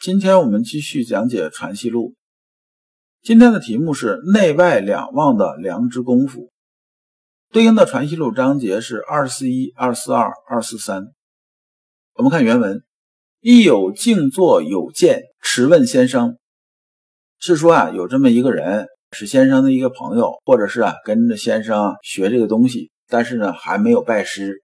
[0.00, 2.10] 今天我们继续讲解《传习录》，
[3.20, 6.52] 今天的题目是“内外两望的良知功夫”，
[7.50, 11.08] 对应的《传习录》章节是二四一、二四二、二四三。
[12.14, 12.84] 我们看原文
[13.42, 16.38] ：“亦有静坐有见，持问先生。”
[17.40, 24.62] 是说啊，有这么一个人，是先生的一个朋友，或者是啊跟着先生学这个东西，但是呢还没有拜师。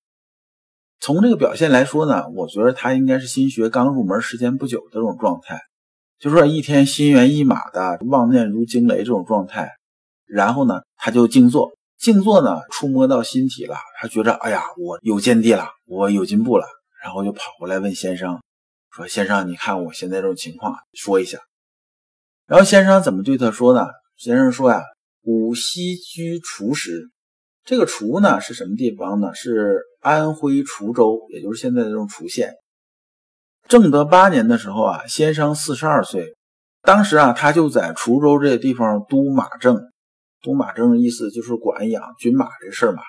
[1.04, 5.60] 从这个表现来说呢，我觉得他应该是心学刚入门时间不久的这种状态，
[6.18, 9.70] 就说一天心猿意马的，妄念如惊雷这种状态。
[10.24, 16.64] 然后呢，他就静坐，静坐呢，触摸到心体了，他觉着哎呀，我有见地了，我有进步了，
[17.02, 18.40] 然后就跑过来问先生，
[18.90, 21.38] 说：“先生，你看我现在这种情况，说一下。”
[22.48, 23.88] 然后先生怎么对他说呢？
[24.16, 24.82] 先生说呀
[25.20, 27.10] ：“吾西居楚时。”
[27.62, 29.34] 这个滁呢是什么地方呢？
[29.34, 32.52] 是安徽滁州，也就是现在的这种滁县。
[33.66, 36.36] 正德八年的时候啊，先生四十二岁，
[36.82, 39.80] 当时啊，他就在滁州这个地方督马政。
[40.42, 43.00] 督马政的意思就是管养军马这事儿嘛。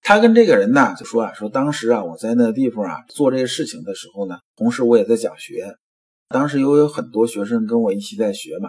[0.00, 5.74] 他跟这个人呢就说啊，说当时啊，我在那个地方啊做这些事情的时候呢，同时我也在讲学。
[6.28, 8.68] 当时又有很多学生跟我一起在学嘛。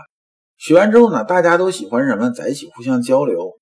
[0.57, 3.59] 学完之后呢，大家都喜欢什么，在一起互相交流。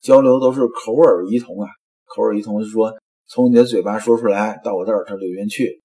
[0.00, 1.68] 交流都是口耳一同啊，
[2.14, 2.92] 口耳一通就说
[3.26, 5.80] 从你的嘴巴说出来到我的耳朵里面去，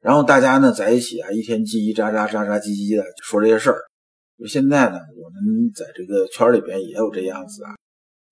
[0.00, 3.78] 然后大家呢在一起啊，一天叽叽喳喳喳喳叽叽的说这些事儿。
[4.38, 7.76] 就现在呢，我们在这个圈里边也有这样子啊，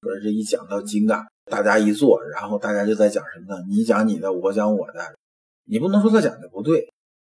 [0.00, 3.62] 说这一讲到经啊，大家一坐，然后大家就在讲什么呢？
[3.68, 5.00] 你讲你的，我讲我的，
[5.66, 6.88] 你不能说他讲的不对，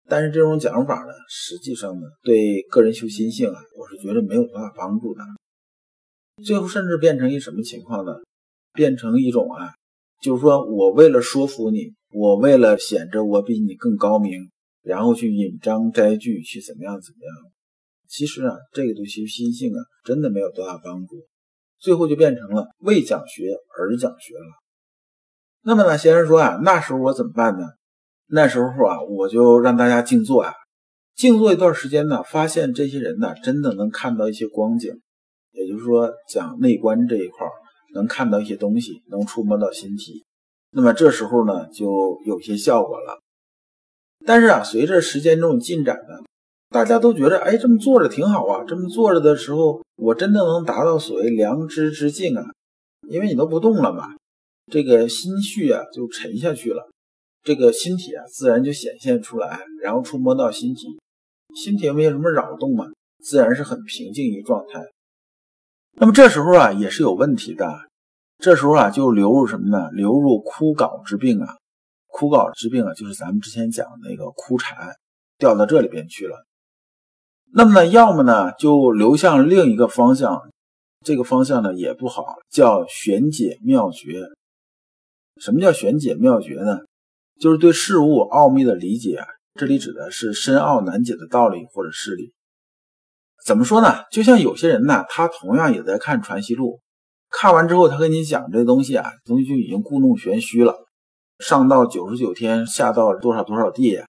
[0.10, 5.22] 但是这种讲法呢，实际上呢，对个人修心性啊，我是觉得没有多大帮助的。
[6.44, 8.12] 最后甚至变成一什么情况呢？
[8.74, 9.70] 变成一种啊，
[10.22, 14.50] 就是说我为了说服你，我为了显着我比你更高明，
[14.82, 17.52] 然后去引章摘句，去怎么样怎么样。
[18.08, 21.16] 其实啊，这个对其心性啊，真的没有多大帮助。
[21.80, 24.46] 最后就变成了为讲学而讲学了。
[25.64, 27.66] 那么呢，先生说啊，那时候我怎么办呢？
[28.28, 30.54] 那时候啊，我就让大家静坐啊，
[31.16, 35.02] 静坐一段时间呢，发现这些人呢，真的能看到一些光景。
[35.52, 37.46] 也就是说，讲内观这一块
[37.94, 40.24] 能看到一些东西，能触摸到心体，
[40.72, 43.20] 那么这时候呢，就有些效果了。
[44.26, 46.24] 但是啊，随着时间这种进展呢，
[46.70, 48.64] 大家都觉得，哎，这么坐着挺好啊。
[48.68, 52.44] 这么坐着的时候，我真的能达到所谓良知之境啊，
[53.10, 54.16] 因为你都不动了嘛，
[54.72, 56.90] 这个心绪啊就沉下去了，
[57.44, 60.88] 这个心体啊自然就显现出来，然后触摸到心体，
[61.54, 62.88] 心体没有什么扰动嘛，
[63.20, 64.82] 自然是很平静一状态。
[65.96, 67.72] 那么这时候啊，也是有问题的。
[68.40, 69.90] 这时候啊，就流入什么呢？
[69.92, 71.56] 流入枯槁之病啊。
[72.08, 74.96] 枯槁之病啊，就是咱们之前讲那个枯禅，
[75.38, 76.46] 掉到这里边去了。
[77.54, 80.42] 那么呢，要么呢，就流向另一个方向。
[81.06, 84.22] 这个方向呢，也不好，叫玄解妙绝。
[85.40, 86.80] 什么叫玄解妙绝呢？
[87.40, 89.24] 就是对事物奥秘的理解。
[89.56, 92.34] 这里指的是深奥难解的道理或者事理。
[93.44, 94.04] 怎么说呢？
[94.10, 96.80] 就像有些人呢，他同样也在看《传习录》，
[97.30, 100.86] 看完之后，他跟你讲这东西啊，东西就已经故弄玄虚了。
[101.40, 104.00] 上到九十九天，下到多少多少地，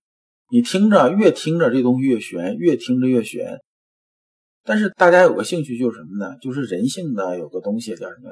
[0.51, 3.59] 你听着越听着这东西越玄，越听着越玄。
[4.63, 6.37] 但是大家有个兴趣就是什么呢？
[6.41, 8.31] 就是人性的有个东西叫什么？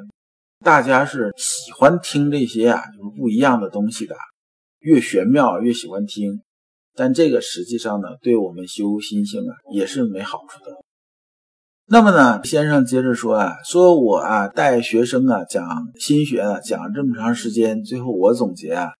[0.64, 4.14] 大家是喜欢听这些啊，就是不一样的东西的，
[4.78, 6.42] 越玄妙越喜欢听。
[6.94, 10.77] 但这个实际上呢，对我们修心性啊，也是没好处的。
[11.92, 15.62] 那么呢，先生接着说啊，说我啊带学生啊讲
[16.00, 18.92] 心学啊，讲了这么长时间，最后我总结啊，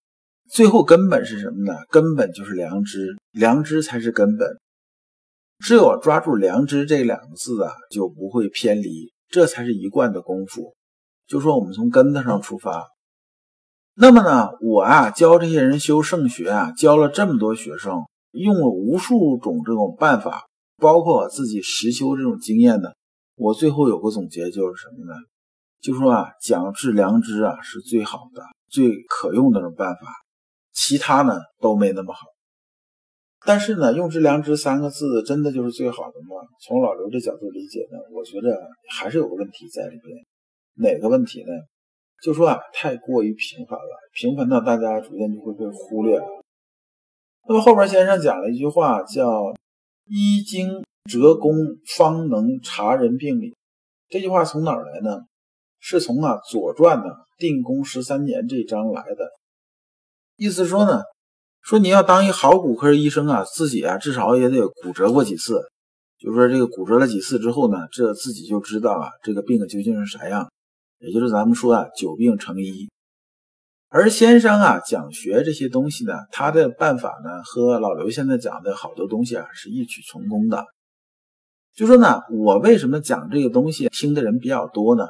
[0.51, 1.79] 最后根本是什么呢？
[1.89, 4.47] 根本就是良知，良知才是根本。
[5.59, 10.75] 只有抓住良知这两个字啊，就不会偏离，这才是一贯的功夫。
[11.27, 12.89] 就说我们从根子上出发。
[13.95, 18.03] 那么呢，我啊教这些人修圣学啊，教了这么多学生，
[18.33, 20.45] 用了无数种这种办法。
[20.83, 22.91] 包括我自己实修这种经验呢，
[23.37, 25.15] 我最后有个总结就是什么呢？
[25.81, 30.01] 就说啊，讲治良知啊是最好的、最可用的那种办法，
[30.73, 32.21] 其他呢都没那么好。
[33.45, 36.47] 但是呢，用之良知三个字真的就是最好的吗？
[36.61, 40.27] 从老刘这角度理解呢，我觉得还是有个问题在里边。
[40.75, 41.53] 哪个问题呢？
[42.23, 46.27] 就说啊，太过于平凡了，平凡到大家逐渐就会被忽略了。
[47.49, 49.53] 那么后边先生讲了一句话，叫
[50.07, 51.55] “医经折功，
[51.97, 53.55] 方能察人病理”。
[54.09, 55.21] 这句话从哪儿来呢？
[55.81, 59.31] 是从啊《左传》呢定公十三年这章来的。
[60.37, 61.03] 意思说呢，
[61.61, 65.61] 说你要当一好骨科医生啊，自己啊至少也得骨折过几次。
[66.19, 70.49] 就说这个骨折了几次之后呢，这自己就知道啊这个病究竟是啥样。
[70.99, 72.89] 也就是咱们说啊，久病成医。
[73.95, 80.65] 而先生啊讲学这些东西呢，他的办法呢和老刘现在讲的好多东西啊是异曲同工的。
[81.75, 85.09] 就说呢，我为什么讲这个东西听的人比较多呢？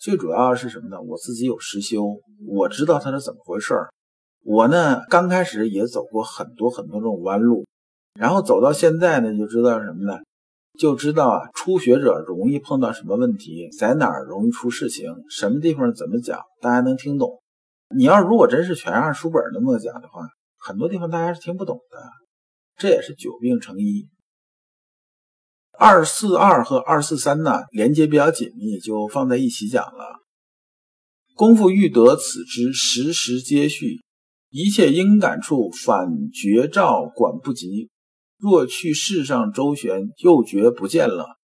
[0.00, 1.00] 最主要是什么呢？
[1.00, 2.02] 我自己有实修，
[2.48, 3.90] 我知道它是怎么回事儿。
[4.42, 7.64] 我呢刚开始也走过很多很多这种弯路，
[8.18, 10.18] 然后走到现在呢，就知道什么呢？
[10.76, 17.40] 就知道啊，初学者容易碰到什么问题，在哪儿容易出事情，什么地方怎么讲，大家能听懂。
[17.94, 20.28] 你要如果真是全按书本那么讲的话，
[20.58, 21.98] 很多地方大家是听不懂的。
[22.76, 24.08] 这也是久病成医。
[25.78, 30.20] 二四二和二四三呢，连接比较紧密，就放在一起讲了。
[31.34, 34.02] 功夫欲得此之时时皆续，
[34.48, 37.90] 一切应感处，反觉照管不及。
[38.38, 41.36] 若去世上周旋，又觉不见了，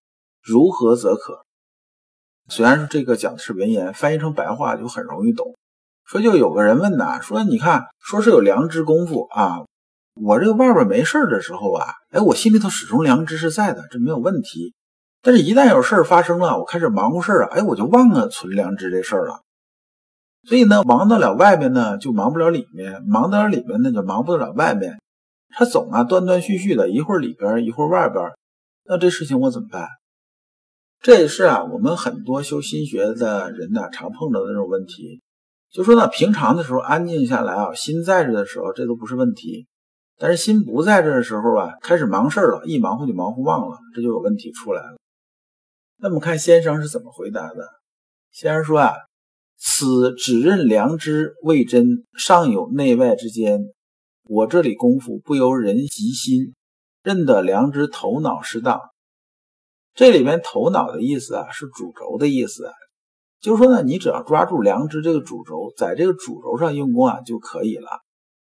[0.42, 1.44] 如何则可？
[2.48, 5.56] 虽然说这个讲的是文言，翻译成白话就很容易懂。
[6.12, 9.64] 说就有个人问呐，说你看，说是有良知功夫啊，
[10.20, 14.74] 我这个外边没事的时候啊，哎，我心里头始终良知是在的，这没有问题。
[15.22, 19.40] 但是，一旦有事儿发生了，我开始忙活事儿啊，哎，我就忘了存良知这事儿了。
[20.46, 25.00] 所以呢，忙得了外面呢，就忙不了里面；忙得了里面呢，就忙不得了外面。
[25.48, 28.22] 他总啊断断续续的，一会儿里边，一会儿外边，
[28.84, 29.88] 那这事情我怎么办？
[31.00, 35.22] 这也是啊，我们很多修心学的人呢常碰到的那种问题。
[35.72, 39.66] 就说呢，平常的时候安静下来啊，心在这的时候，这都不是问题。
[40.18, 44.98] 但是心不在这的时候啊，开始忙事了，一忙活就忙活忘了，这就有问题出来了。
[45.96, 47.66] 那么看先生是怎么回答的？
[48.30, 48.92] 先生说啊，
[49.56, 53.62] 此只认良知未真，尚有内外之间。
[54.24, 56.54] 我这里功夫不由人及心，
[57.02, 58.78] 认得良知头脑适当。
[59.94, 62.70] 这里面头脑的意思啊，是主轴的意思，
[63.42, 68.00] 就是说呢，你只要抓住良知这个主轴，在这个主轴上用功啊就可以了。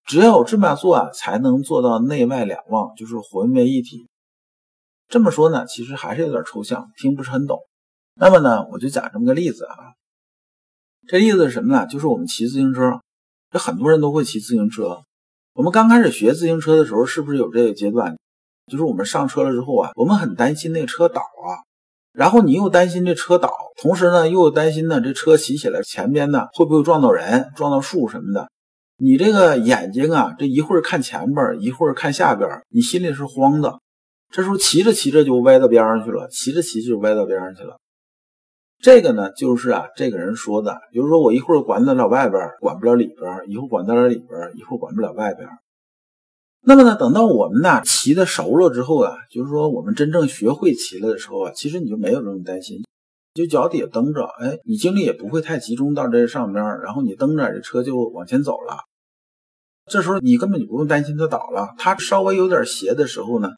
[0.06, 4.10] 只要有这么做啊，才能做到内外两忘，就是浑为一体。
[5.08, 7.60] 这么说呢，其实还是有点抽象，听不是很懂。
[8.16, 9.76] 那么呢，我就讲这么个例子啊。
[11.08, 11.88] 这例子是什么呢？
[11.88, 13.00] 就是我们骑自行车，
[13.50, 15.00] 这很多人都会骑自行车。
[15.54, 18.18] 我们刚开始学自行车的时候，是不是有这个阶段？
[18.70, 21.64] 就是我们上车了之后啊，我们很担心那个车倒啊，
[22.14, 28.50] 然后你又担心这车倒，同时呢又担心呢这车骑起来前边呢会不会撞到人、撞到树什么的。
[28.98, 33.80] 你这个眼睛啊，这一会儿看前边，一会儿看下边，你心里是慌的。
[34.30, 37.78] 这时候骑着骑着就歪到边上去了，骑着骑着就歪到边上去了。
[38.80, 45.48] 这个呢，就是啊，这个人说的，比如说我一会儿管得了外边，管不了里边；一会儿管得了里边，一会儿管不了外边。
[46.64, 52.84] 那么呢，等到我们呢骑的熟了之后啊，就是说我们真正学会骑了的时候啊，其实你就没有这种担心，
[53.34, 58.78] 就脚底下蹬着，哎，你精力也不会太集中到这上边，然后你蹬着这车就往前走了。
[59.90, 63.50] 这时候你根本就不用担心它倒了，它稍微有点斜的时候呢，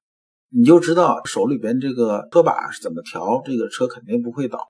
[0.49, 4.69] 你就知道手里边这个车把是怎么调，这个车肯定不会倒。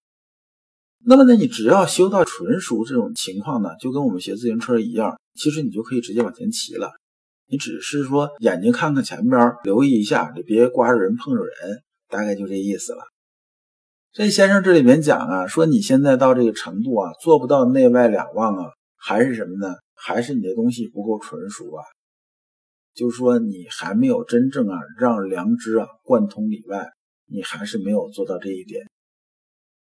[1.05, 6.89] 那么呢，你只要修到纯熟这种情况呢，就跟我们学自行车一样，其实你就可以直接往前骑了。
[7.47, 13.03] 你只是说眼睛看看前边，留意一下，你别刮着人碰着人，大概就这意思了。
[14.11, 19.75] 这先生这里面讲啊，说你现在到这个程度啊，做不到内外两忘啊，还是什么呢？
[19.95, 21.83] 还是你的东西不够纯熟啊？
[22.93, 26.87] 就是说你还没有真正啊让良知啊贯通里外，
[27.25, 28.85] 你还是没有做到这一点。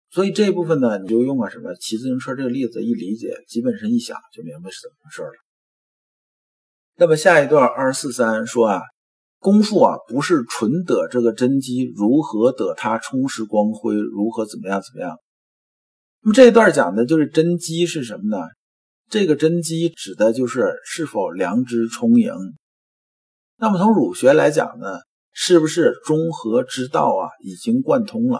[0.09, 5.50] 所以这一部分呢，你就用个什么骑自行车这个例子一理解，基本上一想就明白是怎么回事了。
[6.97, 8.81] 那么下一段二四三说啊，
[9.39, 15.17] 功夫啊不是纯得这个真机，如何得它充实光辉，如何怎么样怎么样？
[16.23, 18.43] 那么这一段讲的就是真机是什么呢？
[19.09, 22.31] 这个真机指的就是是否良知充盈。
[23.57, 24.99] 那么从儒学来讲呢，
[25.31, 28.39] 是不是中和之道啊已经贯通了？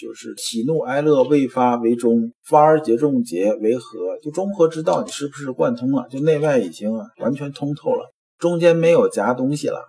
[0.00, 6.06] 就是喜怒哀乐未发为中，发而结众结为和，就中和之道，你是不是贯通了？
[6.08, 9.80] 就内外已经完全通透了，中间没有夹东西了，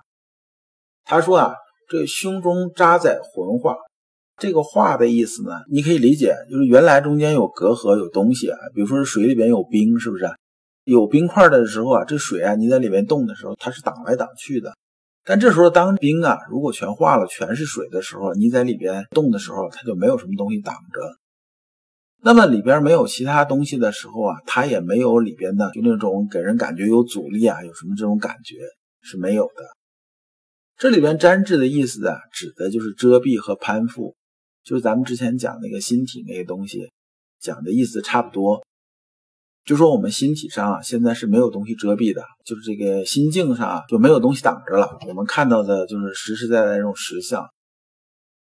[1.05, 1.53] 他说啊，
[1.87, 3.77] 这胸中扎在魂化，
[4.37, 10.27] 这个化的意思呢，你可以理解就是原来中间有隔阂有东西啊，比如说水里边有冰，是不是？
[10.85, 14.73] 有冰块的时候啊，这水啊，你在里面动的时候，它是挡来挡去的。
[15.25, 21.01] 但这时候当冰啊，如果全化了，全是水的时候，你在里边动的时候，它就没有什么东西挡着。
[22.21, 28.55] 那么里边没有其他东西的时候啊，它也没有里边的就那种给人感觉有阻力啊，有什么这种感觉
[29.01, 29.63] 是没有的。
[30.77, 34.15] 这里边粘滞的意思啊，指的就是遮蔽和攀附，
[34.63, 36.89] 就是咱们之前讲那个心体那个东西
[37.39, 38.65] 讲的意思差不多。
[39.69, 47.47] 就说我们心体上啊，现在是没有东西遮蔽的，就是这个心境上啊就没有东西挡着了，我们看到的就是实实在在这种实相。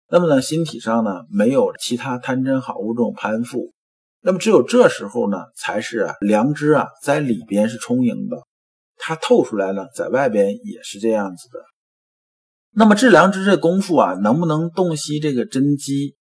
[0.08, 3.74] 那么呢，心体上呢没有其他贪嗔好恶这种攀附，
[4.22, 8.38] 那么只有这时候呢，才是啊良知啊在里边是充盈的，
[8.96, 11.60] 它透出来了，在外边也是这样子的。
[12.75, 16.15] 那么治良知这功夫啊，能不能洞悉这个真机？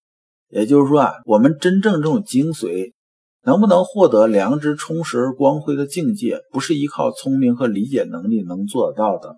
[0.49, 2.94] 也就是说啊，我们真正这种精髓，
[3.45, 9.37] 能不能获得良知充实而光辉的境界，不是依靠聪明和理解能力能做得到的。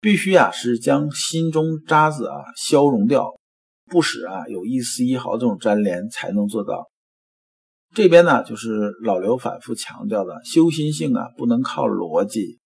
[0.00, 3.34] 必须啊，是将心中渣子啊消融掉，
[3.86, 6.86] 不使啊有一丝一毫这种粘连，才能做到。
[7.94, 12.58] 这边呢，就是老刘反复强调的，修心性啊，不能靠逻辑。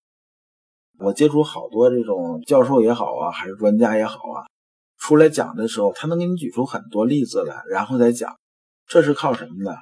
[0.99, 4.43] 我接触好多这种教授也好啊，还是专家也好啊，
[4.99, 8.37] 出来讲的时候，他能给你举出很多例子来，然后再讲，
[8.89, 9.77] 这是靠什么呢？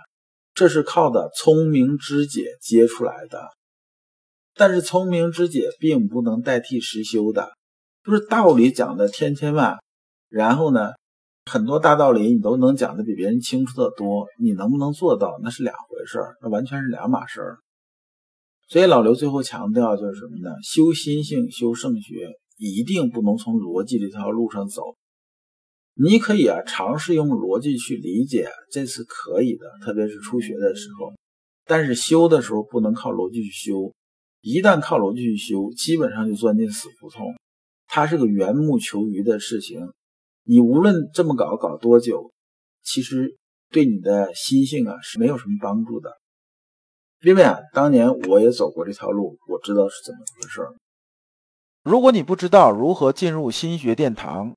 [0.60, 3.48] 这是靠的聪明之解接出来的。
[4.54, 7.48] 但是聪明之解并不能代替实修的，
[8.04, 9.78] 就是道理讲的千千万，
[10.28, 10.90] 然后呢，
[11.50, 17.58] 很多大道理你都能讲的比别人清楚的多，你能不能做到那是两回事，那完全是两码事儿。
[18.68, 20.54] 所以老刘最后强调就是什么呢？
[20.62, 24.94] 修心性、修圣学，一定不能从逻辑这条路上走。
[25.94, 31.12] 你可以啊尝试用逻辑去理解，这是可以的，特别是初学的时候。
[31.66, 33.92] 但是修的时候不能靠逻辑去修。
[34.40, 37.34] 一旦靠逻辑去修，基本上就钻进死胡同。
[37.86, 39.92] 它是个缘木求鱼的事情。
[40.44, 42.32] 你无论这么搞搞多久，
[42.82, 43.36] 其实
[43.70, 46.10] 对你的心性啊是没有什么帮助的。
[47.22, 50.62] 因为啊，当年我也走过这条路，我知道是怎么回事。
[51.84, 54.56] 如果你不知道如何进入心学殿堂，